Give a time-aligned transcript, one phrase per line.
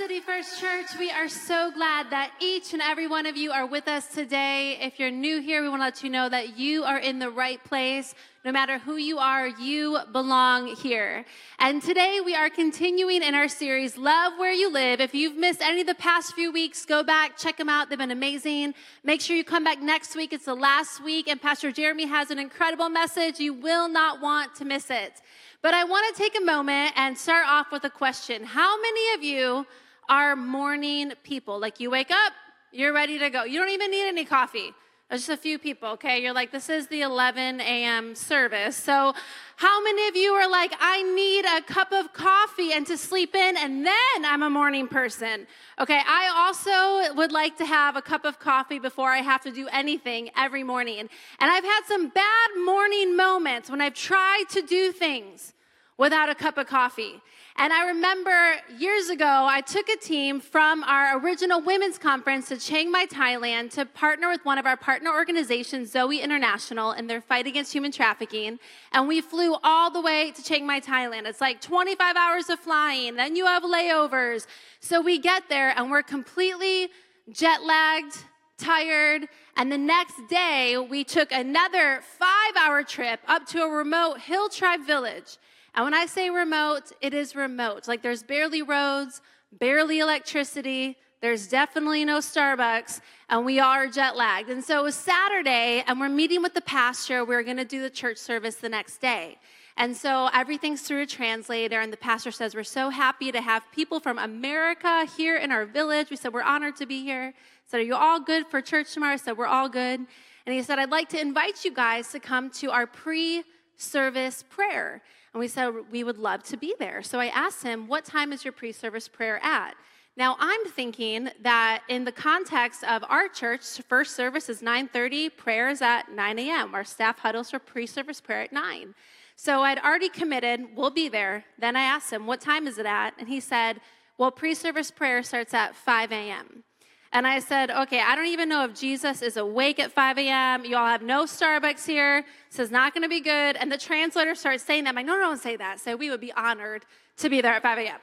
[0.00, 0.86] City First Church.
[0.98, 4.78] We are so glad that each and every one of you are with us today.
[4.80, 7.28] If you're new here, we want to let you know that you are in the
[7.28, 8.14] right place.
[8.42, 11.26] No matter who you are, you belong here.
[11.58, 15.02] And today we are continuing in our series, Love Where You Live.
[15.02, 17.90] If you've missed any of the past few weeks, go back, check them out.
[17.90, 18.72] They've been amazing.
[19.04, 20.32] Make sure you come back next week.
[20.32, 23.38] It's the last week, and Pastor Jeremy has an incredible message.
[23.38, 25.20] You will not want to miss it.
[25.60, 28.44] But I want to take a moment and start off with a question.
[28.44, 29.66] How many of you
[30.10, 31.58] are morning people?
[31.58, 32.32] Like you wake up,
[32.72, 33.44] you're ready to go.
[33.44, 34.74] You don't even need any coffee.
[35.08, 36.22] There's just a few people, okay?
[36.22, 38.14] You're like, this is the 11 a.m.
[38.14, 38.76] service.
[38.76, 39.12] So,
[39.56, 43.34] how many of you are like, I need a cup of coffee and to sleep
[43.34, 45.48] in, and then I'm a morning person?
[45.80, 49.50] Okay, I also would like to have a cup of coffee before I have to
[49.50, 51.00] do anything every morning.
[51.00, 51.08] And
[51.40, 55.54] I've had some bad morning moments when I've tried to do things
[55.98, 57.20] without a cup of coffee.
[57.62, 62.56] And I remember years ago, I took a team from our original women's conference to
[62.56, 67.20] Chiang Mai, Thailand, to partner with one of our partner organizations, Zoe International, in their
[67.20, 68.58] fight against human trafficking.
[68.92, 71.26] And we flew all the way to Chiang Mai, Thailand.
[71.26, 74.46] It's like 25 hours of flying, then you have layovers.
[74.80, 76.88] So we get there and we're completely
[77.30, 78.16] jet lagged,
[78.56, 79.28] tired.
[79.58, 84.48] And the next day, we took another five hour trip up to a remote hill
[84.48, 85.36] tribe village.
[85.74, 87.88] And when I say remote, it is remote.
[87.88, 89.20] Like there's barely roads,
[89.52, 94.48] barely electricity, there's definitely no Starbucks, and we are jet lagged.
[94.48, 97.26] And so it was Saturday, and we're meeting with the pastor.
[97.26, 99.36] We're going to do the church service the next day.
[99.76, 103.62] And so everything's through a translator, and the pastor says, We're so happy to have
[103.70, 106.08] people from America here in our village.
[106.10, 107.28] We said, We're honored to be here.
[107.28, 107.34] He
[107.66, 109.12] said, Are you all good for church tomorrow?
[109.12, 110.00] I said, We're all good.
[110.46, 113.44] And he said, I'd like to invite you guys to come to our pre
[113.76, 115.02] service prayer.
[115.32, 117.02] And we said we would love to be there.
[117.02, 119.74] So I asked him, What time is your pre service prayer at?
[120.16, 125.68] Now I'm thinking that in the context of our church, first service is 9:30, prayer
[125.68, 126.74] is at 9 a.m.
[126.74, 128.94] Our staff huddles for pre-service prayer at 9.
[129.36, 131.44] So I'd already committed, we'll be there.
[131.58, 133.14] Then I asked him, what time is it at?
[133.18, 133.80] And he said,
[134.18, 136.64] well, pre-service prayer starts at 5 a.m.
[137.12, 140.64] And I said, okay, I don't even know if Jesus is awake at 5 a.m.
[140.64, 142.24] You all have no Starbucks here.
[142.50, 143.56] This is not going to be good.
[143.56, 144.90] And the translator starts saying that.
[144.90, 145.80] I'm like, no, no, don't say that.
[145.80, 146.84] So we would be honored
[147.16, 147.98] to be there at 5 a.m.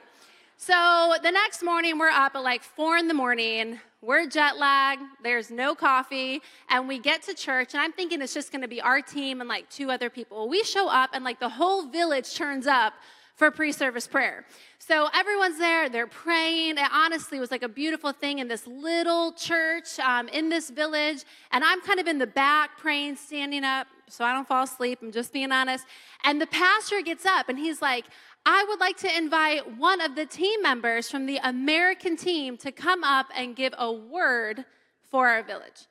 [0.58, 3.80] So the next morning, we're up at like 4 in the morning.
[4.02, 5.02] We're jet lagged.
[5.22, 6.42] There's no coffee.
[6.68, 9.40] And we get to church, and I'm thinking it's just going to be our team
[9.40, 10.48] and like two other people.
[10.48, 12.92] We show up, and like the whole village turns up
[13.38, 14.44] for pre service prayer.
[14.80, 16.76] So everyone's there, they're praying.
[16.76, 21.24] It honestly was like a beautiful thing in this little church um, in this village.
[21.52, 24.98] And I'm kind of in the back praying, standing up so I don't fall asleep.
[25.02, 25.86] I'm just being honest.
[26.24, 28.06] And the pastor gets up and he's like,
[28.44, 32.72] I would like to invite one of the team members from the American team to
[32.72, 34.64] come up and give a word
[35.10, 35.86] for our village.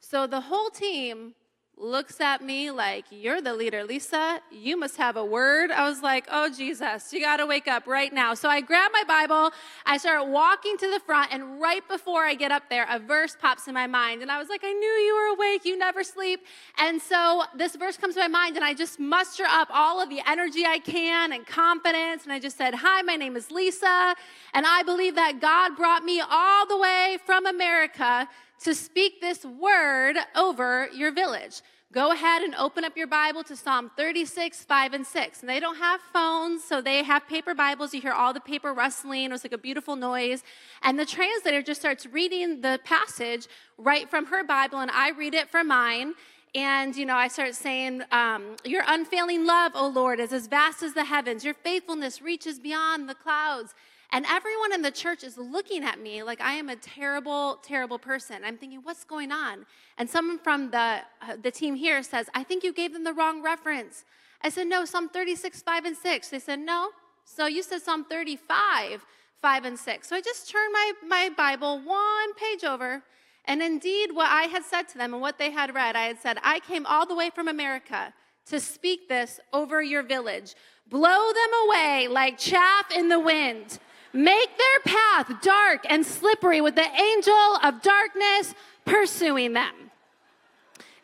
[0.00, 1.34] So the whole team
[1.82, 4.40] looks at me like, You're the leader, Lisa.
[4.50, 5.70] You must have a word.
[5.70, 8.34] I was like, Oh, Jesus, you got to wake up right now.
[8.34, 9.50] So I grab my Bible,
[9.84, 13.36] I start walking to the front, and right before I get up there, a verse
[13.38, 14.22] pops in my mind.
[14.22, 15.64] And I was like, I knew you were awake.
[15.64, 16.44] You never sleep.
[16.78, 20.08] And so this verse comes to my mind, and I just muster up all of
[20.08, 22.22] the energy I can and confidence.
[22.22, 24.14] And I just said, Hi, my name is Lisa,
[24.54, 28.28] and I believe that God brought me all the way from America
[28.60, 31.62] to speak this word over your village.
[31.92, 35.40] Go ahead and open up your Bible to Psalm 36, 5, and 6.
[35.40, 37.92] And they don't have phones, so they have paper Bibles.
[37.92, 39.24] You hear all the paper rustling.
[39.24, 40.42] It was like a beautiful noise.
[40.80, 45.34] And the translator just starts reading the passage right from her Bible, and I read
[45.34, 46.14] it from mine.
[46.54, 50.82] And, you know, I start saying, um, Your unfailing love, O Lord, is as vast
[50.82, 51.44] as the heavens.
[51.44, 53.74] Your faithfulness reaches beyond the clouds.
[54.14, 57.98] And everyone in the church is looking at me like I am a terrible, terrible
[57.98, 58.42] person.
[58.44, 59.64] I'm thinking, what's going on?
[59.96, 63.14] And someone from the, uh, the team here says, I think you gave them the
[63.14, 64.04] wrong reference.
[64.42, 66.28] I said, no, Psalm 36, 5 and 6.
[66.28, 66.90] They said, no.
[67.24, 69.06] So you said Psalm 35,
[69.40, 70.08] 5 and 6.
[70.08, 73.02] So I just turned my, my Bible one page over.
[73.46, 76.18] And indeed, what I had said to them and what they had read, I had
[76.18, 78.12] said, I came all the way from America
[78.46, 80.54] to speak this over your village.
[80.88, 83.78] Blow them away like chaff in the wind.
[84.12, 88.54] Make their path dark and slippery with the angel of darkness
[88.84, 89.72] pursuing them.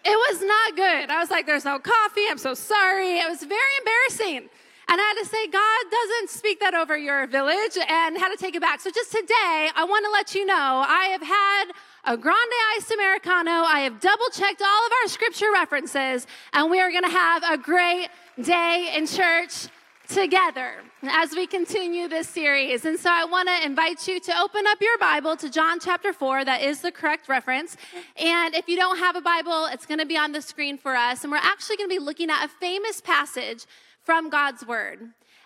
[0.04, 1.10] It was not good.
[1.10, 2.22] I was like, there's no coffee.
[2.30, 3.18] I'm so sorry.
[3.18, 4.48] It was very embarrassing.
[4.90, 8.38] And I had to say, God doesn't speak that over your village and had to
[8.38, 8.80] take it back.
[8.80, 10.54] So just today, I want to let you know
[10.86, 11.64] I have had
[12.04, 12.38] a grande
[12.76, 13.50] iced Americano.
[13.50, 17.42] I have double checked all of our scripture references, and we are going to have
[17.42, 18.08] a great
[18.40, 19.68] day in church
[20.08, 22.86] together as we continue this series.
[22.86, 26.14] And so I want to invite you to open up your Bible to John chapter
[26.14, 26.46] 4.
[26.46, 27.76] That is the correct reference.
[28.16, 30.96] And if you don't have a Bible, it's going to be on the screen for
[30.96, 31.24] us.
[31.24, 33.66] And we're actually going to be looking at a famous passage
[34.02, 35.00] from God's Word.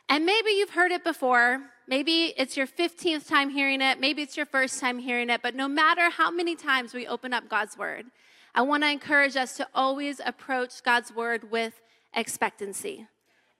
[0.08, 1.60] And maybe you've heard it before.
[1.88, 3.98] Maybe it's your 15th time hearing it.
[3.98, 5.42] Maybe it's your first time hearing it.
[5.42, 8.06] But no matter how many times we open up God's Word,
[8.54, 11.80] I want to encourage us to always approach God's Word with
[12.14, 13.08] expectancy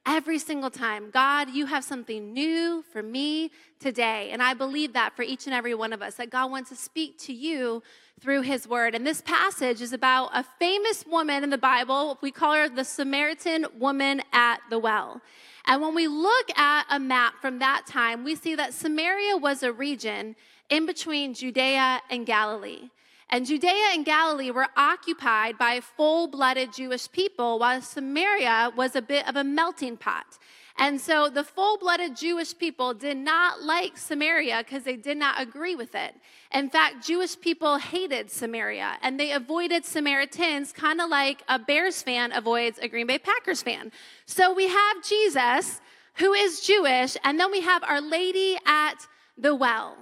[0.07, 1.11] every single time.
[1.11, 4.31] God, you have something new for me today.
[4.33, 6.77] And I believe that for each and every one of us, that God wants to
[6.77, 7.83] speak to you
[8.21, 8.95] through his word.
[8.95, 12.19] And this passage is about a famous woman in the Bible.
[12.21, 15.21] We call her the Samaritan woman at the well.
[15.67, 19.63] And when we look at a map from that time, we see that Samaria was
[19.63, 20.35] a region
[20.69, 22.91] in between Judea and Galilee.
[23.33, 29.01] And Judea and Galilee were occupied by full blooded Jewish people, while Samaria was a
[29.01, 30.39] bit of a melting pot.
[30.77, 35.41] And so the full blooded Jewish people did not like Samaria because they did not
[35.41, 36.15] agree with it.
[36.53, 42.03] In fact, Jewish people hated Samaria and they avoided Samaritans, kind of like a Bears
[42.03, 43.93] fan avoids a Green Bay Packers fan.
[44.27, 45.81] So we have Jesus,
[46.17, 49.07] who is Jewish, and then we have Our Lady at
[49.39, 49.97] the well.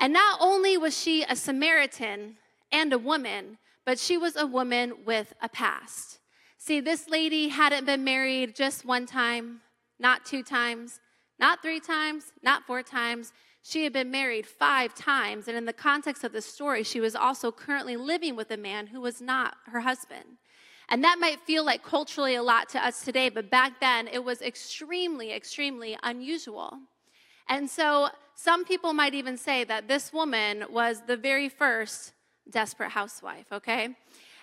[0.00, 2.36] And not only was she a Samaritan,
[2.72, 6.18] and a woman, but she was a woman with a past.
[6.58, 9.60] See, this lady hadn't been married just one time,
[9.98, 11.00] not two times,
[11.38, 13.32] not three times, not four times.
[13.62, 15.48] She had been married five times.
[15.48, 18.88] And in the context of the story, she was also currently living with a man
[18.88, 20.24] who was not her husband.
[20.88, 24.24] And that might feel like culturally a lot to us today, but back then it
[24.24, 26.78] was extremely, extremely unusual.
[27.48, 32.12] And so some people might even say that this woman was the very first
[32.50, 33.96] desperate housewife, okay?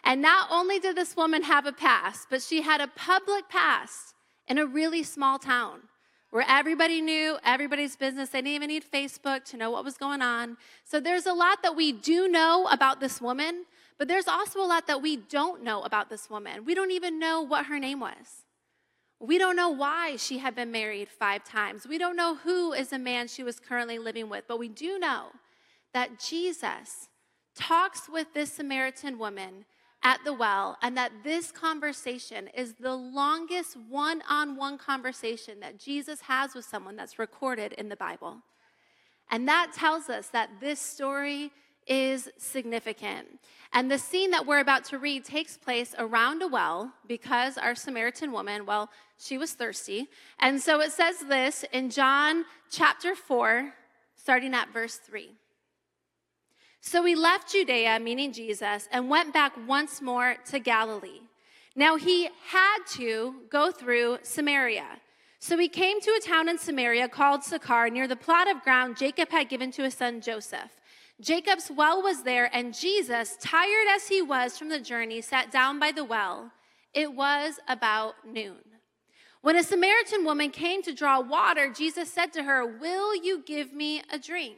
[0.03, 4.13] And not only did this woman have a past, but she had a public past
[4.47, 5.81] in a really small town
[6.29, 8.29] where everybody knew everybody's business.
[8.29, 10.57] They didn't even need Facebook to know what was going on.
[10.83, 13.65] So there's a lot that we do know about this woman,
[13.97, 16.65] but there's also a lot that we don't know about this woman.
[16.65, 18.43] We don't even know what her name was.
[19.19, 21.87] We don't know why she had been married five times.
[21.87, 24.99] We don't know who is the man she was currently living with, but we do
[24.99, 25.27] know
[25.93, 27.07] that Jesus
[27.55, 29.65] talks with this Samaritan woman
[30.03, 35.79] at the well, and that this conversation is the longest one on one conversation that
[35.79, 38.37] Jesus has with someone that's recorded in the Bible.
[39.31, 41.51] And that tells us that this story
[41.87, 43.27] is significant.
[43.73, 47.75] And the scene that we're about to read takes place around a well because our
[47.75, 50.07] Samaritan woman, well, she was thirsty.
[50.39, 53.73] And so it says this in John chapter 4,
[54.15, 55.31] starting at verse 3.
[56.85, 61.21] So he left Judea, meaning Jesus, and went back once more to Galilee.
[61.75, 64.85] Now he had to go through Samaria.
[65.39, 68.97] So he came to a town in Samaria called Sychar, near the plot of ground
[68.97, 70.79] Jacob had given to his son Joseph.
[71.19, 75.79] Jacob's well was there, and Jesus, tired as he was from the journey, sat down
[75.79, 76.51] by the well.
[76.93, 78.61] It was about noon.
[79.41, 83.73] When a Samaritan woman came to draw water, Jesus said to her, Will you give
[83.73, 84.57] me a drink?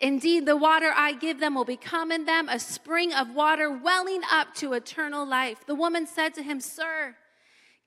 [0.00, 4.22] Indeed, the water I give them will become in them a spring of water welling
[4.30, 5.66] up to eternal life.
[5.66, 7.16] The woman said to him, Sir,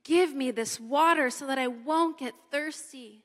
[0.04, 3.24] give me this water so that I won't get thirsty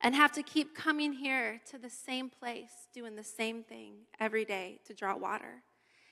[0.00, 4.44] and have to keep coming here to the same place, doing the same thing every
[4.44, 5.62] day to draw water.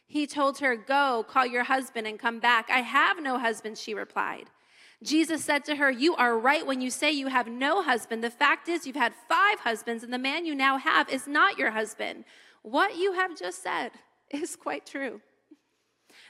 [0.09, 2.69] He told her, Go, call your husband and come back.
[2.71, 4.51] I have no husband, she replied.
[5.03, 8.25] Jesus said to her, You are right when you say you have no husband.
[8.25, 11.59] The fact is, you've had five husbands, and the man you now have is not
[11.59, 12.25] your husband.
[12.63, 13.93] What you have just said
[14.31, 15.21] is quite true.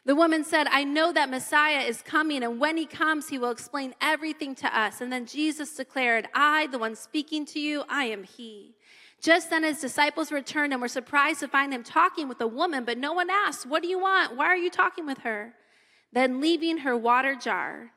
[0.05, 3.51] The woman said, I know that Messiah is coming, and when he comes, he will
[3.51, 5.01] explain everything to us.
[5.01, 8.75] And then Jesus declared, I, the one speaking to you, I am he.
[9.21, 12.85] Just then his disciples returned and were surprised to find him talking with a woman,
[12.85, 14.37] but no one asked, What do you want?
[14.37, 15.55] Why are you talking with her?
[16.13, 17.93] Then, leaving her water jar,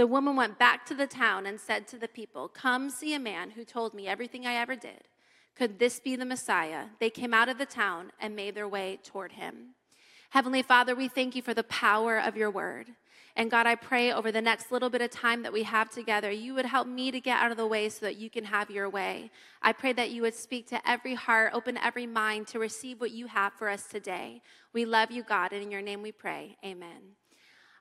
[0.00, 3.18] The woman went back to the town and said to the people, Come see a
[3.18, 5.08] man who told me everything I ever did.
[5.54, 6.86] Could this be the Messiah?
[7.00, 9.74] They came out of the town and made their way toward him.
[10.30, 12.92] Heavenly Father, we thank you for the power of your word.
[13.36, 16.30] And God, I pray over the next little bit of time that we have together,
[16.30, 18.70] you would help me to get out of the way so that you can have
[18.70, 19.30] your way.
[19.60, 23.10] I pray that you would speak to every heart, open every mind to receive what
[23.10, 24.40] you have for us today.
[24.72, 26.56] We love you, God, and in your name we pray.
[26.64, 27.16] Amen.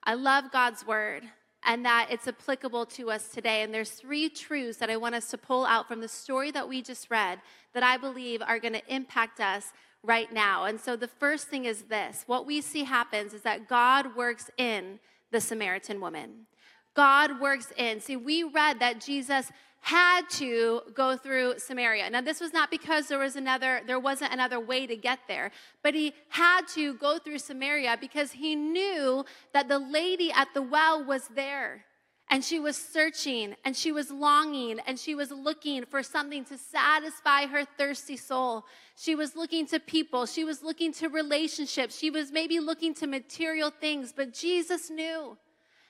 [0.04, 1.24] I love God's word
[1.64, 3.62] and that it's applicable to us today.
[3.62, 6.68] And there's three truths that I want us to pull out from the story that
[6.68, 7.40] we just read
[7.74, 9.72] that I believe are going to impact us
[10.04, 10.66] right now.
[10.66, 14.50] And so the first thing is this what we see happens is that God works
[14.58, 15.00] in
[15.32, 16.48] the Samaritan woman.
[16.96, 18.02] God works in.
[18.02, 19.52] See, we read that Jesus
[19.82, 22.10] had to go through Samaria.
[22.10, 25.52] Now this was not because there was another there wasn't another way to get there,
[25.84, 30.62] but he had to go through Samaria because he knew that the lady at the
[30.62, 31.86] well was there.
[32.32, 36.60] And she was searching and she was longing and she was looking for something to
[36.60, 38.66] satisfy her thirsty soul.
[38.96, 43.08] She was looking to people, she was looking to relationships, she was maybe looking to
[43.08, 45.38] material things, but Jesus knew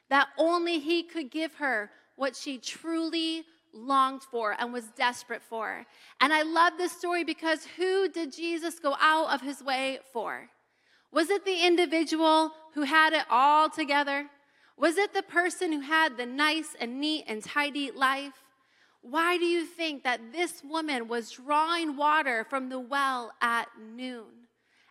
[0.10, 5.86] that only He could give her what she truly longed for and was desperate for.
[6.22, 10.50] And I love this story because who did Jesus go out of his way for?
[11.12, 14.28] Was it the individual who had it all together?
[14.78, 18.34] Was it the person who had the nice and neat and tidy life?
[19.02, 24.48] Why do you think that this woman was drawing water from the well at noon?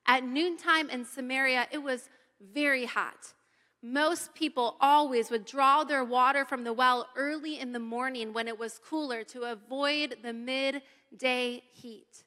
[0.06, 2.08] At noontime in Samaria, it was
[2.52, 3.34] very hot.
[3.82, 8.48] Most people always would draw their water from the well early in the morning when
[8.48, 12.24] it was cooler to avoid the midday heat.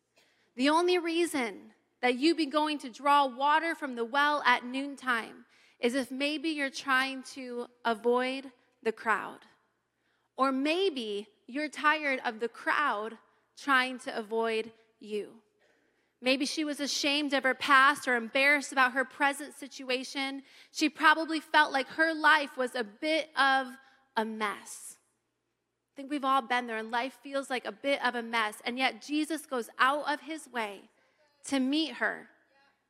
[0.56, 5.46] The only reason that you'd be going to draw water from the well at noontime
[5.80, 8.52] is if maybe you're trying to avoid
[8.84, 9.40] the crowd.
[10.38, 13.18] Or maybe you're tired of the crowd
[13.58, 15.30] trying to avoid you.
[16.22, 20.44] Maybe she was ashamed of her past or embarrassed about her present situation.
[20.72, 23.68] She probably felt like her life was a bit of
[24.16, 24.98] a mess.
[25.94, 28.62] I think we've all been there, and life feels like a bit of a mess.
[28.66, 30.82] And yet, Jesus goes out of his way
[31.48, 32.28] to meet her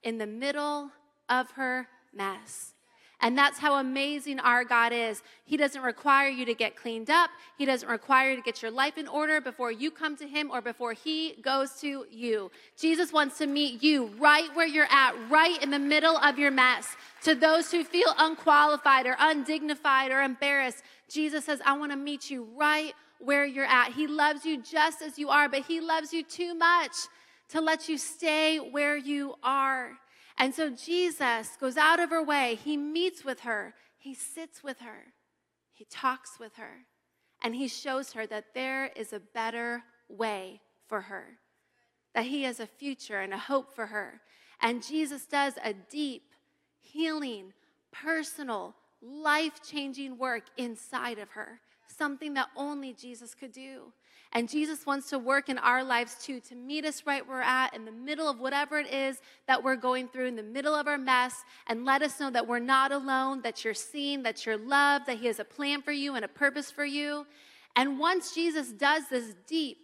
[0.03, 0.91] in the middle
[1.29, 2.73] of her mess.
[3.21, 5.21] And that's how amazing our God is.
[5.45, 8.71] He doesn't require you to get cleaned up, He doesn't require you to get your
[8.71, 12.51] life in order before you come to Him or before He goes to you.
[12.77, 16.51] Jesus wants to meet you right where you're at, right in the middle of your
[16.51, 16.95] mess.
[17.23, 22.31] To those who feel unqualified or undignified or embarrassed, Jesus says, I want to meet
[22.31, 23.93] you right where you're at.
[23.93, 26.91] He loves you just as you are, but He loves you too much
[27.49, 29.91] to let you stay where you are.
[30.37, 32.57] And so Jesus goes out of her way.
[32.63, 35.13] He meets with her, he sits with her,
[35.73, 36.85] he talks with her,
[37.43, 41.37] and he shows her that there is a better way for her,
[42.15, 44.21] that he has a future and a hope for her.
[44.61, 46.33] And Jesus does a deep,
[46.81, 47.53] healing,
[47.91, 51.59] personal, life changing work inside of her,
[52.01, 53.93] something that only Jesus could do.
[54.33, 57.43] And Jesus wants to work in our lives too, to meet us right where we're
[57.43, 60.73] at in the middle of whatever it is that we're going through, in the middle
[60.73, 61.35] of our mess,
[61.67, 65.19] and let us know that we're not alone, that you're seen, that you're loved, that
[65.19, 67.27] He has a plan for you and a purpose for you.
[67.75, 69.77] And once Jesus does this deep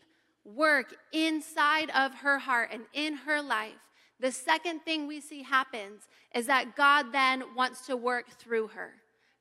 [0.44, 3.78] work inside of her heart and in her life,
[4.20, 8.94] the second thing we see happens is that God then wants to work through her.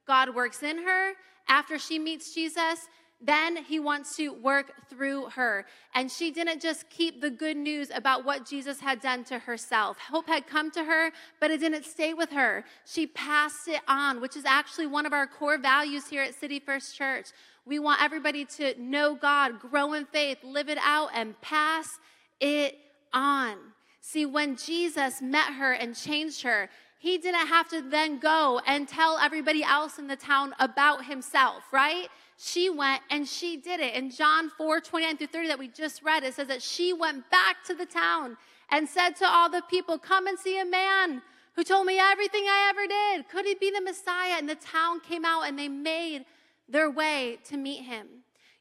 [0.06, 1.14] God works in her
[1.49, 2.88] after she meets Jesus
[3.21, 5.65] then he wants to work through her.
[5.95, 9.97] And she didn't just keep the good news about what Jesus had done to herself.
[9.99, 11.11] Hope had come to her,
[11.41, 12.65] but it didn't stay with her.
[12.85, 16.61] She passed it on, which is actually one of our core values here at City
[16.61, 17.29] First Church.
[17.65, 21.99] We want everybody to know God, grow in faith, live it out, and pass
[22.38, 22.79] it
[23.12, 23.57] on.
[24.03, 28.88] See, when Jesus met her and changed her, he didn't have to then go and
[28.88, 32.09] tell everybody else in the town about himself, right?
[32.38, 33.95] she went and she did it.
[33.95, 37.29] In John 4 29 through 30 that we just read, it says that she went
[37.31, 38.37] back to the town
[38.71, 41.23] and said to all the people, Come and see a man
[41.55, 43.29] who told me everything I ever did.
[43.29, 44.35] Could he be the Messiah?
[44.38, 46.26] And the town came out and they made
[46.69, 48.07] their way to meet him.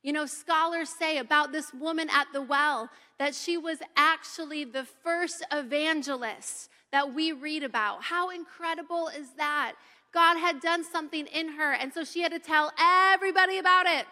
[0.02, 4.86] You know, scholars say about this woman at the well that she was actually the
[5.04, 8.02] first evangelist that we read about.
[8.02, 9.74] How incredible is that?
[10.14, 11.74] God had done something in her.
[11.74, 14.06] And so she had to tell everybody about it.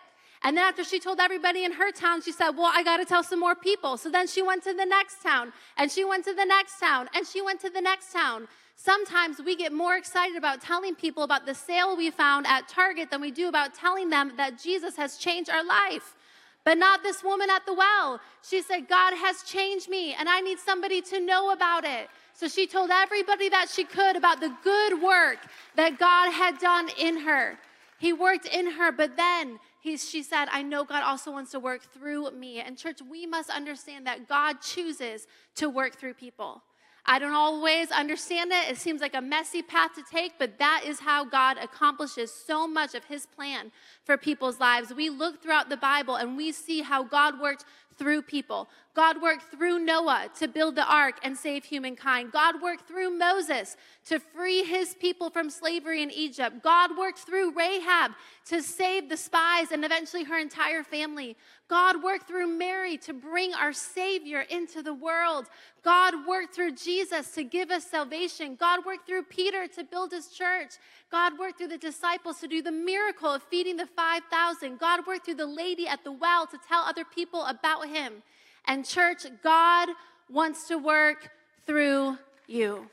[0.43, 3.05] And then after she told everybody in her town, she said, Well, I got to
[3.05, 3.95] tell some more people.
[3.95, 7.07] So then she went to the next town, and she went to the next town,
[7.15, 8.49] and she went to the next town.
[8.75, 13.09] Sometimes we get more excited about telling people about the sale we found at Target
[13.09, 16.17] than we do about telling them that Jesus has changed our life.
[16.65, 18.19] But not this woman at the well.
[18.41, 22.09] She said, God has changed me, and I need somebody to know about it.
[22.33, 25.37] So she told everybody that she could about the good work
[25.75, 27.59] that God had done in her.
[27.99, 31.59] He worked in her, but then he, she said, I know God also wants to
[31.59, 32.59] work through me.
[32.59, 36.63] And, church, we must understand that God chooses to work through people.
[37.05, 38.69] I don't always understand it.
[38.69, 42.65] It seems like a messy path to take, but that is how God accomplishes so
[42.65, 43.73] much of his plan
[44.05, 44.93] for people's lives.
[44.93, 47.65] We look throughout the Bible and we see how God worked
[47.97, 48.67] through people.
[48.95, 52.31] God worked through Noah to build the ark and save humankind.
[52.31, 56.61] God worked through Moses to free his people from slavery in Egypt.
[56.63, 58.11] God worked through Rahab
[58.45, 61.35] to save the spies and eventually her entire family.
[61.67, 65.47] God worked through Mary to bring our Savior into the world.
[65.83, 68.55] God worked through Jesus to give us salvation.
[68.55, 70.73] God worked through Peter to build his church.
[71.13, 74.79] God worked through the disciples to do the miracle of feeding the 5,000.
[74.79, 78.23] God worked through the lady at the well to tell other people about him.
[78.65, 79.89] And, church, God
[80.27, 81.29] wants to work
[81.67, 82.17] through
[82.47, 82.89] you.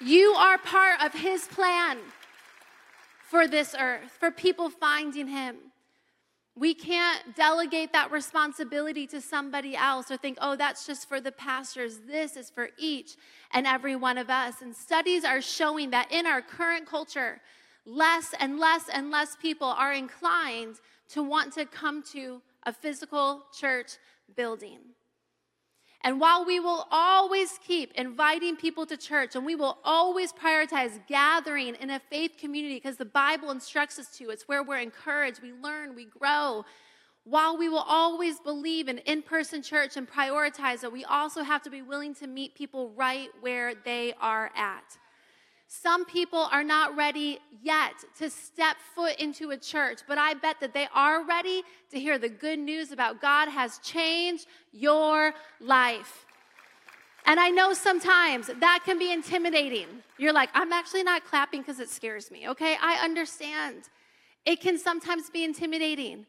[0.00, 1.98] You are part of his plan
[3.28, 5.56] for this earth, for people finding him.
[6.56, 11.32] We can't delegate that responsibility to somebody else or think, oh, that's just for the
[11.32, 11.98] pastors.
[12.06, 13.16] This is for each
[13.52, 14.62] and every one of us.
[14.62, 17.40] And studies are showing that in our current culture,
[17.84, 20.76] less and less and less people are inclined
[21.08, 23.98] to want to come to a physical church
[24.36, 24.78] building.
[26.04, 31.00] And while we will always keep inviting people to church and we will always prioritize
[31.08, 35.40] gathering in a faith community because the Bible instructs us to, it's where we're encouraged,
[35.40, 36.66] we learn, we grow.
[37.24, 41.62] While we will always believe in in person church and prioritize it, we also have
[41.62, 44.98] to be willing to meet people right where they are at.
[45.66, 50.60] Some people are not ready yet to step foot into a church, but I bet
[50.60, 56.26] that they are ready to hear the good news about God has changed your life.
[57.26, 59.86] And I know sometimes that can be intimidating.
[60.18, 62.76] You're like, I'm actually not clapping because it scares me, okay?
[62.80, 63.84] I understand.
[64.44, 66.26] It can sometimes be intimidating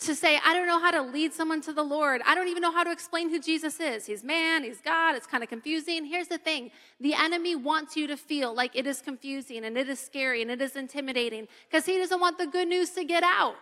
[0.00, 2.22] to say, I don't know how to lead someone to the Lord.
[2.26, 4.06] I don't even know how to explain who Jesus is.
[4.06, 5.14] He's man, he's God.
[5.14, 6.06] It's kind of confusing.
[6.06, 9.88] Here's the thing the enemy wants you to feel like it is confusing and it
[9.88, 13.22] is scary and it is intimidating because he doesn't want the good news to get
[13.22, 13.56] out.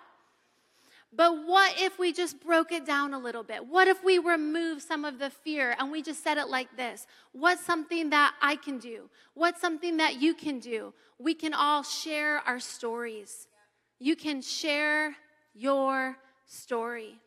[1.13, 3.67] But what if we just broke it down a little bit?
[3.67, 7.07] What if we remove some of the fear and we just said it like this?
[7.33, 9.09] What's something that I can do?
[9.35, 10.93] What's something that you can do?
[11.19, 13.49] We can all share our stories.
[13.99, 15.17] You can share
[15.55, 16.17] your
[16.49, 17.21] story.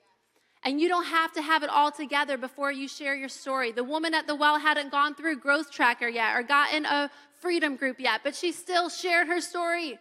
[0.64, 3.72] And you don't have to have it all together before you share your story.
[3.72, 7.76] The woman at the well hadn't gone through Growth Tracker yet or gotten a freedom
[7.78, 9.98] group yet, but she still shared her story.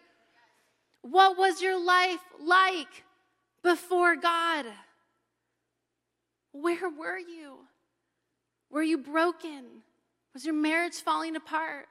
[1.01, 3.03] What was your life like
[3.63, 4.65] before God?
[6.51, 7.59] Where were you?
[8.69, 9.65] Were you broken?
[10.33, 11.87] Was your marriage falling apart?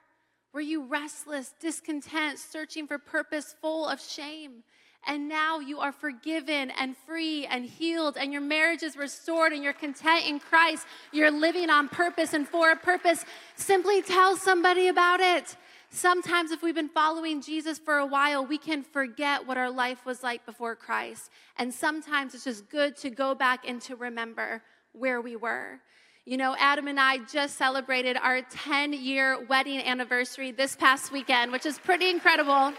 [0.53, 4.63] Were you restless, discontent, searching for purpose, full of shame?
[5.07, 9.63] And now you are forgiven and free and healed, and your marriage is restored, and
[9.63, 10.85] you're content in Christ.
[11.11, 13.25] You're living on purpose and for a purpose.
[13.55, 15.55] Simply tell somebody about it.
[15.89, 20.05] Sometimes, if we've been following Jesus for a while, we can forget what our life
[20.05, 21.29] was like before Christ.
[21.57, 24.61] And sometimes it's just good to go back and to remember
[24.93, 25.79] where we were.
[26.23, 31.51] You know, Adam and I just celebrated our 10 year wedding anniversary this past weekend,
[31.51, 32.73] which is pretty incredible.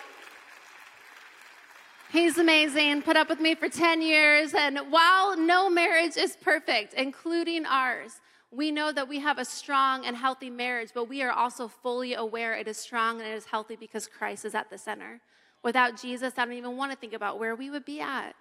[2.12, 4.52] He's amazing, put up with me for 10 years.
[4.52, 8.20] And while no marriage is perfect, including ours,
[8.50, 12.12] we know that we have a strong and healthy marriage, but we are also fully
[12.12, 15.22] aware it is strong and it is healthy because Christ is at the center.
[15.64, 18.34] Without Jesus, I don't even want to think about where we would be at.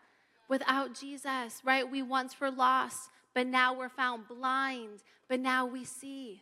[0.50, 1.90] Without Jesus, right?
[1.90, 6.42] We once were lost, but now we're found blind, but now we see.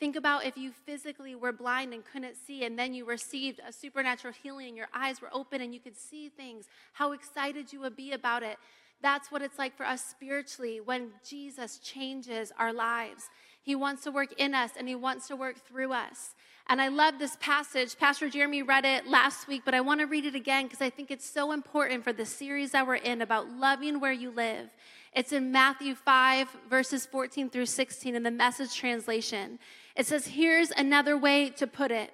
[0.00, 3.70] Think about if you physically were blind and couldn't see, and then you received a
[3.70, 7.80] supernatural healing and your eyes were open and you could see things, how excited you
[7.80, 8.56] would be about it.
[9.02, 13.28] That's what it's like for us spiritually when Jesus changes our lives.
[13.62, 16.34] He wants to work in us and he wants to work through us.
[16.66, 17.98] And I love this passage.
[17.98, 20.88] Pastor Jeremy read it last week, but I want to read it again because I
[20.88, 24.70] think it's so important for the series that we're in about loving where you live.
[25.12, 29.58] It's in Matthew 5, verses 14 through 16 in the message translation.
[30.00, 32.10] It says, Here's another way to put it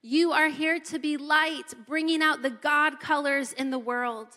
[0.00, 4.28] You are here to be light, bringing out the God colors in the world.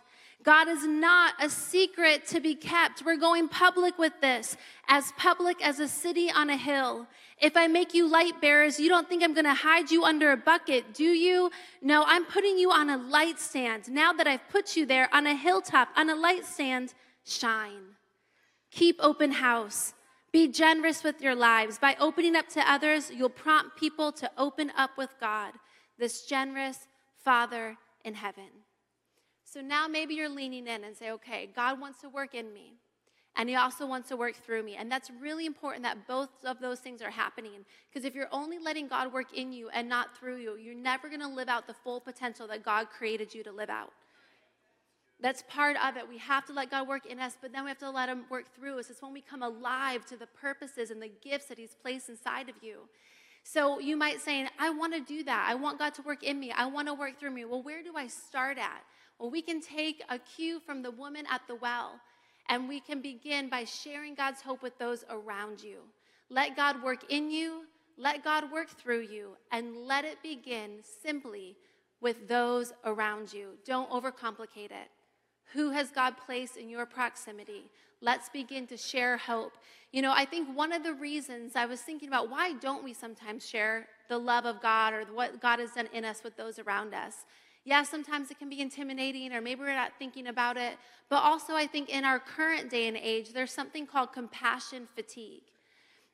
[0.44, 3.06] God is not a secret to be kept.
[3.06, 4.58] We're going public with this,
[4.90, 7.08] as public as a city on a hill.
[7.42, 10.34] If I make you light bearers, you don't think I'm going to hide you under
[10.34, 11.52] a bucket, do you?
[11.82, 13.90] No, I'm putting you on a light stand.
[13.90, 17.96] Now that I've put you there on a hilltop, on a light stand, shine.
[18.72, 19.94] Keep open house.
[20.32, 21.80] Be generous with your lives.
[21.80, 25.54] By opening up to others, you'll prompt people to open up with God,
[25.98, 26.88] this generous
[27.24, 28.50] Father in heaven.
[29.44, 32.74] So now maybe you're leaning in and say, okay, God wants to work in me.
[33.36, 34.76] And he also wants to work through me.
[34.76, 37.66] And that's really important that both of those things are happening.
[37.90, 41.08] Because if you're only letting God work in you and not through you, you're never
[41.08, 43.94] going to live out the full potential that God created you to live out.
[45.22, 46.08] That's part of it.
[46.08, 48.24] We have to let God work in us, but then we have to let Him
[48.30, 48.90] work through us.
[48.90, 52.48] It's when we come alive to the purposes and the gifts that He's placed inside
[52.48, 52.88] of you.
[53.44, 55.46] So you might say, I want to do that.
[55.50, 56.52] I want God to work in me.
[56.52, 57.46] I want to work through me.
[57.46, 58.84] Well, where do I start at?
[59.18, 62.00] Well, we can take a cue from the woman at the well,
[62.48, 65.80] and we can begin by sharing God's hope with those around you.
[66.30, 67.64] Let God work in you,
[67.98, 71.58] let God work through you, and let it begin simply
[72.00, 73.58] with those around you.
[73.66, 74.90] Don't overcomplicate it.
[75.54, 77.72] Who has God placed in your proximity?
[78.02, 79.54] Let's begin to share hope.
[79.92, 82.94] You know, I think one of the reasons I was thinking about why don't we
[82.94, 86.60] sometimes share the love of God or what God has done in us with those
[86.60, 87.26] around us?
[87.66, 90.78] Yeah, sometimes it can be intimidating, or maybe we're not thinking about it.
[91.10, 95.42] But also, I think in our current day and age, there's something called compassion fatigue.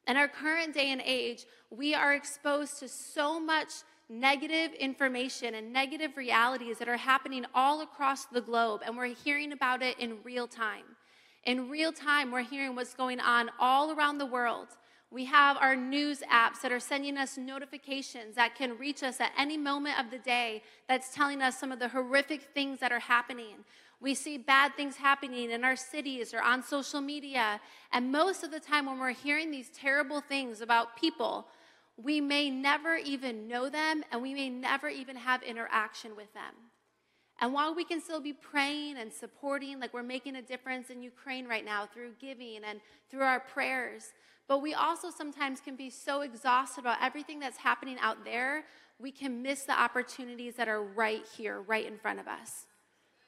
[0.07, 3.69] In our current day and age, we are exposed to so much
[4.09, 9.51] negative information and negative realities that are happening all across the globe, and we're hearing
[9.51, 10.83] about it in real time.
[11.43, 14.67] In real time, we're hearing what's going on all around the world.
[15.11, 19.31] We have our news apps that are sending us notifications that can reach us at
[19.37, 22.99] any moment of the day that's telling us some of the horrific things that are
[22.99, 23.63] happening.
[24.01, 27.61] We see bad things happening in our cities or on social media.
[27.93, 31.47] And most of the time, when we're hearing these terrible things about people,
[31.97, 36.53] we may never even know them and we may never even have interaction with them.
[37.41, 41.01] And while we can still be praying and supporting, like we're making a difference in
[41.01, 42.79] Ukraine right now through giving and
[43.09, 44.13] through our prayers,
[44.47, 48.63] but we also sometimes can be so exhausted about everything that's happening out there,
[48.99, 52.67] we can miss the opportunities that are right here, right in front of us.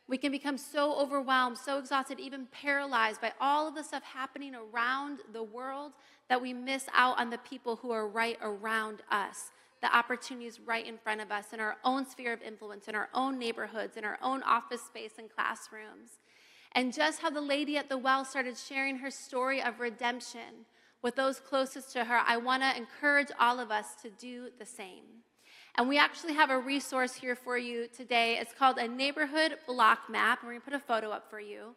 [0.08, 4.56] We can become so overwhelmed, so exhausted, even paralyzed by all of the stuff happening
[4.56, 5.92] around the world
[6.30, 10.86] that we miss out on the people who are right around us, the opportunities right
[10.86, 14.04] in front of us in our own sphere of influence, in our own neighborhoods, in
[14.04, 16.20] our own office space and classrooms.
[16.74, 20.66] And just how the lady at the well started sharing her story of redemption
[21.02, 24.66] with those closest to her, I want to encourage all of us to do the
[24.66, 25.04] same.
[25.76, 28.40] And we actually have a resource here for you today.
[28.42, 30.40] It's called a neighborhood block map.
[30.42, 31.76] We're going to put a photo up for you.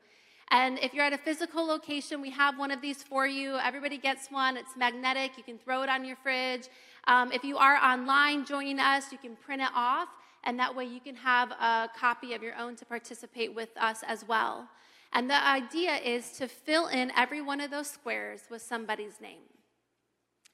[0.50, 3.56] And if you're at a physical location, we have one of these for you.
[3.62, 4.56] Everybody gets one.
[4.56, 5.36] It's magnetic.
[5.36, 6.68] You can throw it on your fridge.
[7.06, 10.08] Um, if you are online joining us, you can print it off,
[10.44, 14.02] and that way you can have a copy of your own to participate with us
[14.06, 14.68] as well.
[15.12, 19.42] And the idea is to fill in every one of those squares with somebody's name.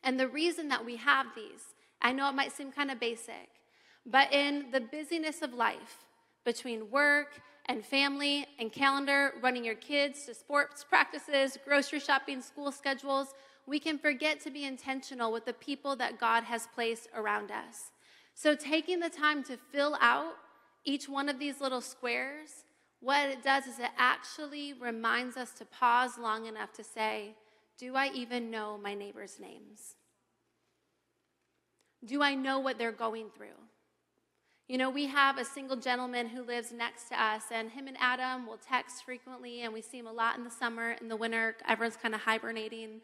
[0.04, 3.48] And the reason that we have these, I know it might seem kind of basic,
[4.04, 6.04] but in the busyness of life,
[6.44, 12.70] between work and family and calendar, running your kids to sports practices, grocery shopping, school
[12.70, 13.35] schedules,
[13.66, 17.90] we can forget to be intentional with the people that God has placed around us.
[18.35, 20.35] So, taking the time to fill out
[20.85, 22.64] each one of these little squares,
[23.00, 27.35] what it does is it actually reminds us to pause long enough to say,
[27.79, 29.96] Do I even know my neighbor's names?
[32.05, 33.59] Do I know what they're going through?
[34.68, 37.96] You know, we have a single gentleman who lives next to us, and him and
[38.00, 40.96] Adam will text frequently, and we see him a lot in the summer.
[41.00, 43.00] In the winter, everyone's kind of hibernating.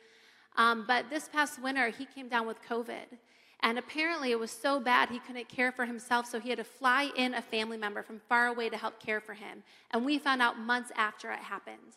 [0.57, 3.17] Um, but this past winter, he came down with COVID.
[3.61, 6.65] And apparently, it was so bad he couldn't care for himself, so he had to
[6.65, 9.63] fly in a family member from far away to help care for him.
[9.93, 11.97] And we found out months after it happened.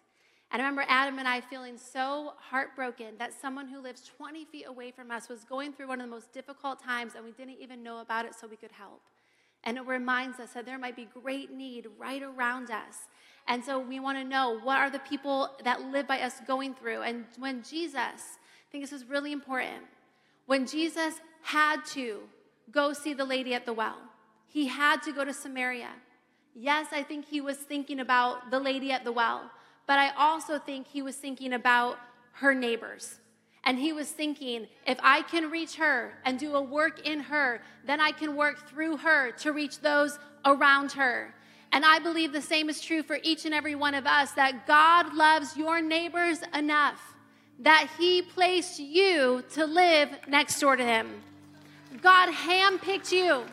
[0.52, 4.66] And I remember Adam and I feeling so heartbroken that someone who lives 20 feet
[4.68, 7.60] away from us was going through one of the most difficult times, and we didn't
[7.60, 9.02] even know about it so we could help.
[9.66, 13.08] And it reminds us that there might be great need right around us.
[13.48, 16.74] And so we want to know what are the people that live by us going
[16.74, 17.02] through.
[17.02, 19.84] And when Jesus, I think this is really important,
[20.46, 22.22] when Jesus had to
[22.72, 23.98] go see the lady at the well,
[24.48, 25.90] he had to go to Samaria.
[26.56, 29.52] Yes, I think he was thinking about the lady at the well,
[29.88, 31.98] but I also think he was thinking about
[32.34, 33.20] her neighbors.
[33.66, 37.62] And he was thinking, if I can reach her and do a work in her,
[37.86, 41.34] then I can work through her to reach those around her.
[41.72, 44.68] And I believe the same is true for each and every one of us that
[44.68, 47.02] God loves your neighbors enough
[47.60, 51.10] that He placed you to live next door to Him.
[52.02, 53.44] God handpicked you.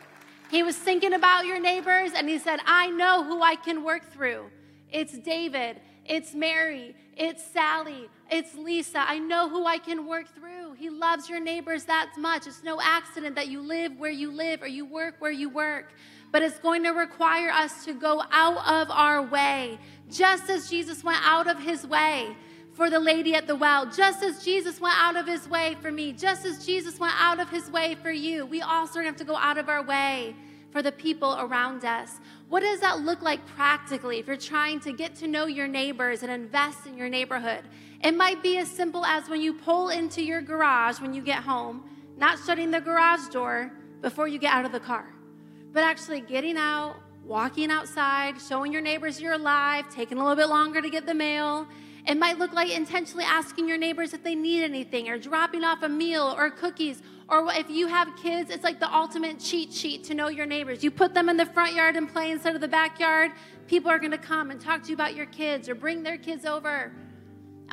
[0.51, 4.13] He was thinking about your neighbors and He said, I know who I can work
[4.13, 4.51] through.
[4.91, 9.05] It's David, it's Mary, it's Sally, it's Lisa.
[9.07, 10.75] I know who I can work through.
[10.75, 12.47] He loves your neighbors that much.
[12.47, 15.93] It's no accident that you live where you live or you work where you work
[16.33, 19.79] but it's going to require us to go out of our way,
[20.11, 22.35] just as Jesus went out of his way
[22.73, 25.93] for the lady at the well, just as Jesus went out of his way for
[25.93, 28.47] me, just as Jesus went out of his way for you.
[28.47, 30.35] We also have to go out of our way
[30.71, 32.19] for the people around us.
[32.53, 36.23] What does that look like practically if you're trying to get to know your neighbors
[36.23, 37.65] and invest in your neighborhood?
[38.05, 41.43] It might be as simple as when you pull into your garage when you get
[41.43, 41.89] home,
[42.19, 45.15] not shutting the garage door before you get out of the car
[45.73, 50.49] but actually getting out, walking outside, showing your neighbors you're alive, taking a little bit
[50.49, 51.67] longer to get the mail.
[52.07, 55.83] It might look like intentionally asking your neighbors if they need anything or dropping off
[55.83, 57.01] a meal or cookies.
[57.29, 60.83] Or if you have kids, it's like the ultimate cheat sheet to know your neighbors.
[60.83, 63.31] You put them in the front yard and play instead of the backyard,
[63.69, 66.19] people are going to come and talk to you about your kids or bring their
[66.19, 66.93] kids over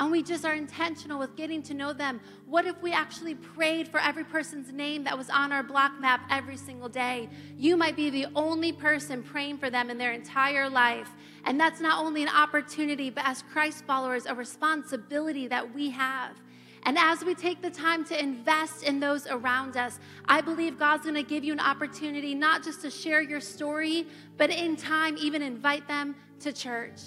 [0.00, 2.20] and we just are intentional with getting to know them.
[2.46, 6.22] What if we actually prayed for every person's name that was on our block map
[6.30, 7.28] every single day?
[7.58, 11.10] You might be the only person praying for them in their entire life.
[11.44, 16.36] And that's not only an opportunity, but as Christ followers, a responsibility that we have.
[16.84, 21.04] And as we take the time to invest in those around us, I believe God's
[21.04, 24.06] gonna give you an opportunity not just to share your story,
[24.38, 27.00] but in time, even invite them to church.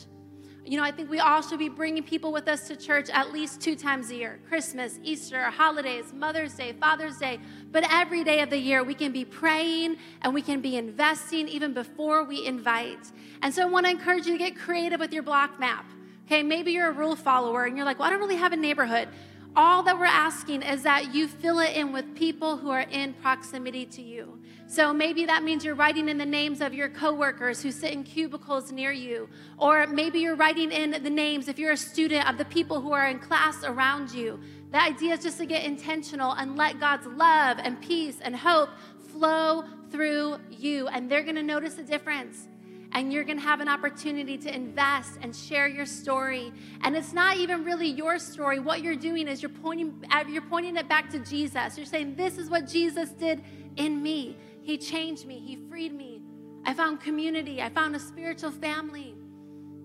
[0.66, 3.34] You know, I think we all should be bringing people with us to church at
[3.34, 7.40] least two times a year Christmas, Easter, holidays, Mother's Day, Father's Day.
[7.72, 11.50] But every day of the year, we can be praying and we can be investing
[11.50, 13.12] even before we invite.
[13.42, 15.86] And so I want to encourage you to get creative with your block map.
[16.28, 18.58] Okay, maybe you're a rule follower and you're like, well, I don't really have a
[18.58, 19.10] neighborhood.
[19.56, 23.14] All that we're asking is that you fill it in with people who are in
[23.14, 24.40] proximity to you.
[24.66, 28.04] So maybe that means you're writing in the names of your coworkers who sit in
[28.04, 29.30] cubicles near you.
[29.60, 32.94] Or maybe you're writing in the names, if you're a student, of the people who
[32.94, 34.40] are in class around you.
[34.72, 38.70] The idea is just to get intentional and let God's love and peace and hope
[39.12, 40.88] flow through you.
[40.88, 42.48] And they're going to notice a difference
[42.94, 46.54] and you're going to have an opportunity to invest and share your story.
[46.82, 48.60] And it's not even really your story.
[48.60, 51.78] What you're doing is you're pointing uh, you're pointing it back to Jesus.
[51.78, 53.44] You're saying this is what Jesus did
[53.78, 54.38] in me.
[54.62, 56.22] He changed me, he freed me.
[56.66, 59.16] I found community, I found a spiritual family.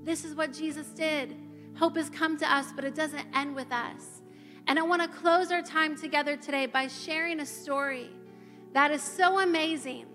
[0.05, 1.35] This is what Jesus did.
[1.77, 4.23] Hope has come to us, but it doesn't end with us.
[4.67, 8.11] And I want to close our time together today by sharing a story
[8.75, 10.07] that is so amazing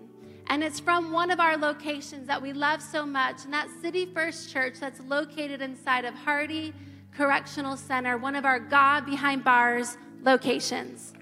[0.48, 4.06] and it's from one of our locations that we love so much, and that's City
[4.06, 6.72] First Church that's located inside of Hardy
[7.16, 11.12] Correctional Center, one of our God Behind Bars locations.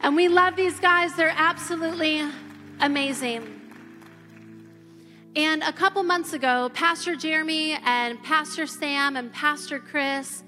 [0.00, 2.22] And we love these guys, they're absolutely
[2.80, 3.56] amazing.
[5.34, 10.42] And a couple months ago, Pastor Jeremy and Pastor Sam and Pastor Chris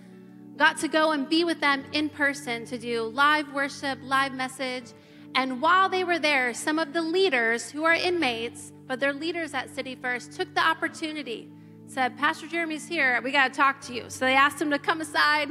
[0.56, 4.92] got to go and be with them in person to do live worship, live message.
[5.34, 9.54] And while they were there, some of the leaders who are inmates, but they're leaders
[9.54, 11.48] at City First, took the opportunity,
[11.86, 14.04] said, Pastor Jeremy's here, we got to talk to you.
[14.08, 15.48] So they asked him to come aside,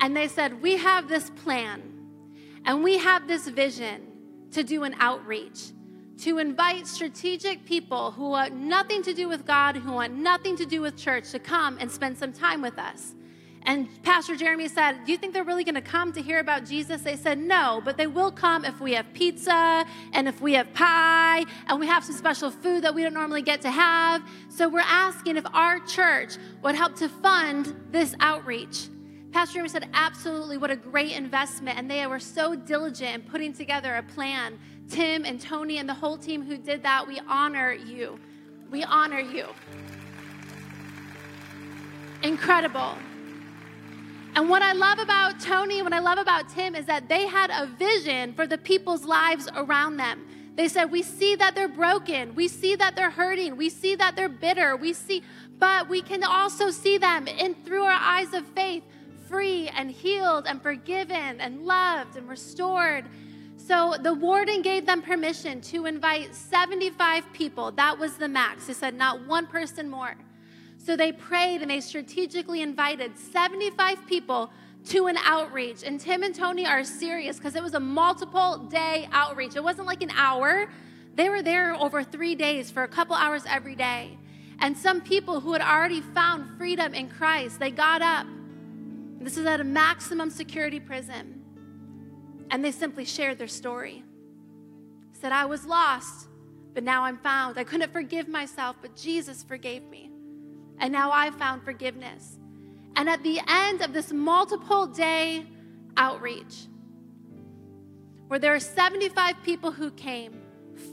[0.00, 1.82] and they said, We have this plan,
[2.64, 4.06] and we have this vision
[4.52, 5.70] to do an outreach,
[6.18, 10.66] to invite strategic people who want nothing to do with God, who want nothing to
[10.66, 13.14] do with church, to come and spend some time with us.
[13.64, 16.64] And Pastor Jeremy said, Do you think they're really going to come to hear about
[16.64, 17.02] Jesus?
[17.02, 20.72] They said, No, but they will come if we have pizza and if we have
[20.72, 24.22] pie and we have some special food that we don't normally get to have.
[24.48, 28.88] So we're asking if our church would help to fund this outreach.
[29.30, 31.78] Pastor Jeremy said, Absolutely, what a great investment.
[31.78, 34.58] And they were so diligent in putting together a plan.
[34.88, 38.18] Tim and Tony and the whole team who did that, we honor you.
[38.70, 39.46] We honor you.
[42.22, 42.96] Incredible.
[44.36, 47.50] And what I love about Tony, what I love about Tim is that they had
[47.50, 50.26] a vision for the people's lives around them.
[50.54, 52.34] They said, We see that they're broken.
[52.34, 53.56] We see that they're hurting.
[53.56, 54.76] We see that they're bitter.
[54.76, 55.22] We see,
[55.58, 58.84] but we can also see them in through our eyes of faith,
[59.28, 63.06] free and healed and forgiven and loved and restored.
[63.56, 67.72] So the warden gave them permission to invite 75 people.
[67.72, 68.66] That was the max.
[68.66, 70.14] He said, Not one person more.
[70.90, 74.50] So they prayed and they strategically invited 75 people
[74.86, 75.84] to an outreach.
[75.84, 79.54] And Tim and Tony are serious because it was a multiple day outreach.
[79.54, 80.68] It wasn't like an hour.
[81.14, 84.18] They were there over three days for a couple hours every day.
[84.58, 88.26] And some people who had already found freedom in Christ, they got up.
[89.20, 91.40] This is at a maximum security prison.
[92.50, 94.02] And they simply shared their story.
[95.12, 96.26] Said, I was lost,
[96.74, 97.58] but now I'm found.
[97.58, 100.09] I couldn't forgive myself, but Jesus forgave me.
[100.80, 102.38] And now I found forgiveness.
[102.96, 105.46] And at the end of this multiple day
[105.96, 106.66] outreach,
[108.28, 110.40] where there are 75 people who came,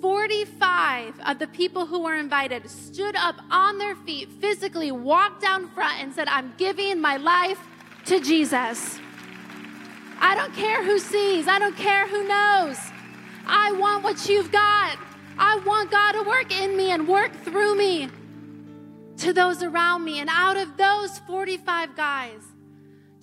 [0.02, 5.70] 45 of the people who were invited stood up on their feet, physically walked down
[5.72, 7.60] front, and said, I'm giving my life
[8.06, 9.00] to Jesus.
[10.20, 12.78] I don't care who sees, I don't care who knows.
[13.46, 14.98] I want what you've got.
[15.40, 18.10] I want God to work in me and work through me
[19.18, 20.20] to those around me.
[20.20, 22.42] And out of those 45 guys,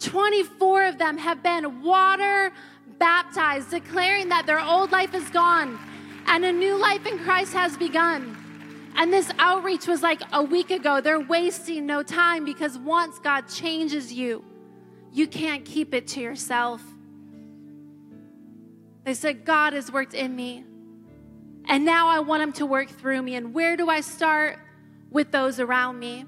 [0.00, 2.52] 24 of them have been water
[2.98, 5.78] baptized, declaring that their old life is gone
[6.26, 8.36] and a new life in Christ has begun.
[8.96, 11.00] And this outreach was like a week ago.
[11.00, 14.44] They're wasting no time because once God changes you,
[15.12, 16.82] you can't keep it to yourself.
[19.04, 20.64] They said, God has worked in me.
[21.66, 23.34] And now I want him to work through me.
[23.34, 24.58] And where do I start?
[25.14, 26.26] With those around me.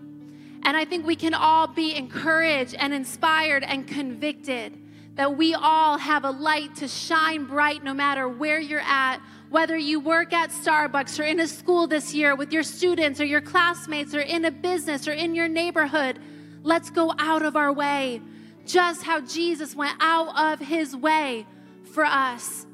[0.63, 4.79] And I think we can all be encouraged and inspired and convicted
[5.17, 9.19] that we all have a light to shine bright no matter where you're at,
[9.49, 13.25] whether you work at Starbucks or in a school this year with your students or
[13.25, 16.19] your classmates or in a business or in your neighborhood.
[16.63, 18.21] Let's go out of our way,
[18.67, 21.47] just how Jesus went out of his way
[21.93, 22.66] for us.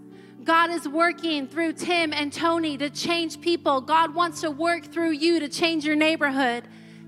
[0.45, 3.81] God is working through Tim and Tony to change people.
[3.81, 6.65] God wants to work through you to change your neighborhood,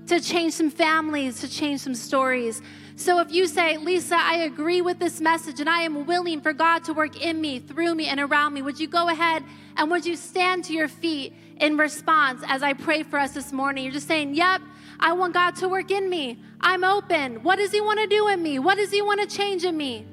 [0.07, 2.61] to change some families, to change some stories.
[2.95, 6.53] So if you say, Lisa, I agree with this message and I am willing for
[6.53, 9.43] God to work in me, through me, and around me, would you go ahead
[9.75, 13.51] and would you stand to your feet in response as I pray for us this
[13.51, 13.83] morning?
[13.83, 14.61] You're just saying, Yep,
[14.99, 16.39] I want God to work in me.
[16.61, 17.43] I'm open.
[17.43, 18.59] What does He want to do in me?
[18.59, 20.05] What does He want to change in me?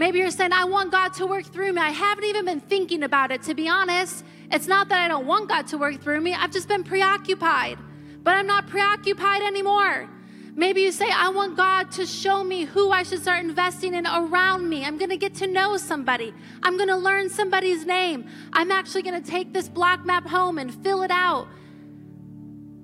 [0.00, 1.82] Maybe you're saying, I want God to work through me.
[1.82, 4.24] I haven't even been thinking about it, to be honest.
[4.50, 7.76] It's not that I don't want God to work through me, I've just been preoccupied.
[8.22, 10.08] But I'm not preoccupied anymore.
[10.54, 14.06] Maybe you say, I want God to show me who I should start investing in
[14.06, 14.86] around me.
[14.86, 16.32] I'm going to get to know somebody.
[16.62, 18.26] I'm going to learn somebody's name.
[18.54, 21.46] I'm actually going to take this block map home and fill it out.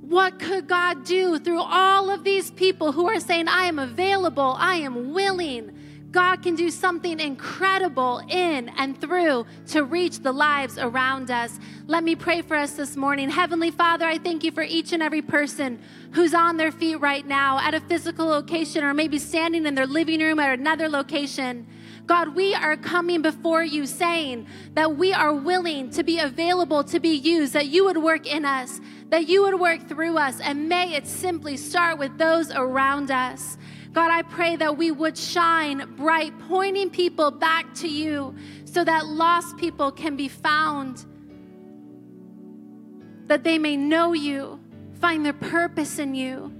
[0.02, 4.54] What could God do through all of these people who are saying, I am available,
[4.58, 5.75] I am willing?
[6.16, 11.60] God can do something incredible in and through to reach the lives around us.
[11.88, 13.28] Let me pray for us this morning.
[13.28, 15.78] Heavenly Father, I thank you for each and every person
[16.12, 19.86] who's on their feet right now at a physical location or maybe standing in their
[19.86, 21.66] living room at another location.
[22.06, 26.98] God, we are coming before you saying that we are willing to be available to
[26.98, 30.66] be used, that you would work in us, that you would work through us, and
[30.66, 33.58] may it simply start with those around us.
[33.96, 39.06] God, I pray that we would shine bright, pointing people back to you so that
[39.06, 41.06] lost people can be found,
[43.26, 44.60] that they may know you,
[45.00, 46.52] find their purpose in you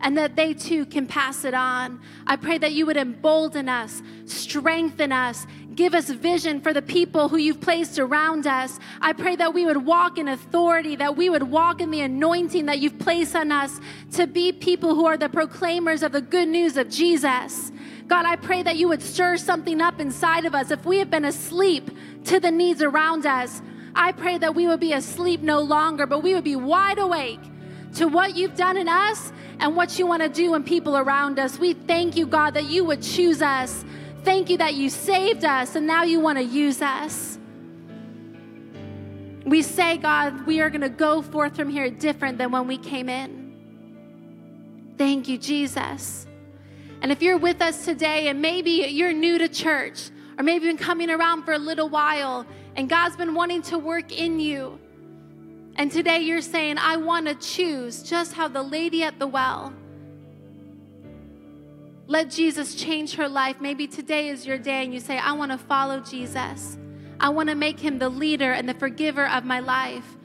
[0.00, 2.00] and that they too can pass it on.
[2.26, 7.28] I pray that you would embolden us, strengthen us, give us vision for the people
[7.28, 8.78] who you've placed around us.
[9.00, 12.66] I pray that we would walk in authority, that we would walk in the anointing
[12.66, 13.80] that you've placed on us
[14.12, 17.72] to be people who are the proclaimers of the good news of Jesus.
[18.06, 20.70] God, I pray that you would stir something up inside of us.
[20.70, 21.90] If we have been asleep
[22.24, 23.60] to the needs around us,
[23.94, 27.40] I pray that we would be asleep no longer, but we would be wide awake
[27.94, 31.38] to what you've done in us and what you want to do in people around
[31.38, 31.58] us.
[31.58, 33.84] We thank you, God, that you would choose us.
[34.24, 37.38] Thank you that you saved us and now you want to use us.
[39.44, 42.78] We say, God, we are going to go forth from here different than when we
[42.78, 43.46] came in.
[44.98, 46.26] Thank you, Jesus.
[47.00, 50.76] And if you're with us today and maybe you're new to church or maybe you've
[50.76, 54.80] been coming around for a little while and God's been wanting to work in you,
[55.76, 59.72] and today you're saying, I want to choose just how the lady at the well.
[62.06, 63.60] Let Jesus change her life.
[63.60, 66.78] Maybe today is your day and you say, I want to follow Jesus.
[67.18, 70.16] I want to make him the leader and the forgiver of my life,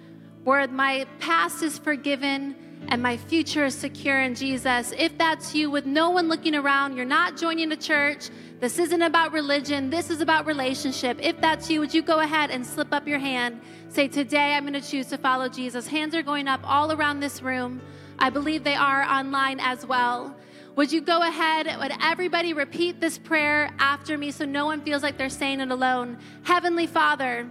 [0.44, 2.56] where my past is forgiven
[2.92, 4.94] and my future is secure in Jesus.
[4.98, 8.30] If that's you, with no one looking around, you're not joining a church,
[8.60, 11.18] this isn't about religion, this is about relationship.
[11.22, 13.62] If that's you, would you go ahead and slip up your hand?
[13.88, 15.88] Say, Today I'm going to choose to follow Jesus.
[15.88, 17.82] Hands are going up all around this room.
[18.20, 20.36] I believe they are online as well.
[20.76, 21.68] Would you go ahead?
[21.80, 25.72] Would everybody repeat this prayer after me so no one feels like they're saying it
[25.72, 26.18] alone?
[26.44, 27.50] Heavenly Father,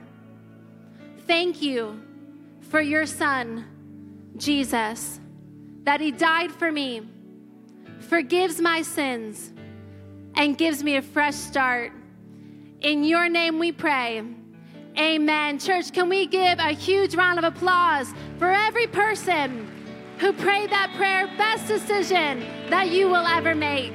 [1.26, 1.98] thank you
[2.68, 3.64] for your son,
[4.36, 5.19] Jesus,
[5.84, 7.02] that he died for me,
[8.00, 9.52] forgives my sins,
[10.34, 11.92] and gives me a fresh start.
[12.80, 14.22] In your name we pray.
[14.98, 15.58] Amen.
[15.58, 19.70] Church, can we give a huge round of applause for every person
[20.18, 21.26] who prayed that prayer?
[21.38, 23.92] Best decision that you will ever make.